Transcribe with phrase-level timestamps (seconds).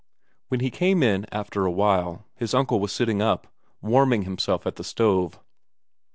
[0.47, 3.45] When he came in after a while, his uncle was sitting up,
[3.83, 5.37] warming himself at the stove.